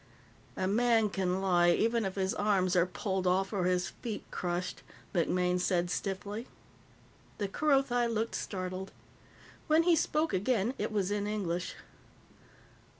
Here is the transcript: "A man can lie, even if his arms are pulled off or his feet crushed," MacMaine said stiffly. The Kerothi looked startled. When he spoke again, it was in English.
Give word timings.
"A 0.57 0.67
man 0.67 1.11
can 1.11 1.41
lie, 1.41 1.69
even 1.69 2.05
if 2.05 2.15
his 2.15 2.33
arms 2.33 2.75
are 2.75 2.87
pulled 2.87 3.27
off 3.27 3.53
or 3.53 3.65
his 3.65 3.89
feet 3.89 4.23
crushed," 4.31 4.81
MacMaine 5.13 5.59
said 5.59 5.91
stiffly. 5.91 6.47
The 7.37 7.47
Kerothi 7.47 8.07
looked 8.07 8.33
startled. 8.33 8.91
When 9.67 9.83
he 9.83 9.95
spoke 9.95 10.33
again, 10.33 10.73
it 10.79 10.91
was 10.91 11.11
in 11.11 11.27
English. 11.27 11.75